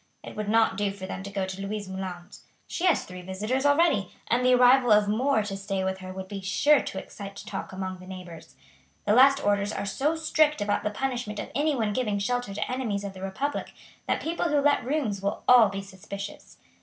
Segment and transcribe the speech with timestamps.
[0.23, 2.43] It would not do for them to go to Louise Moulin's.
[2.65, 6.27] She has three visitors already, and the arrival of more to stay with her would
[6.27, 8.55] be sure to excite talk among the neighbours.
[9.05, 13.03] The last orders are so strict about the punishment of anyone giving shelter to enemies
[13.03, 13.73] of the republic,
[14.07, 16.57] that people who let rooms will all be suspicious.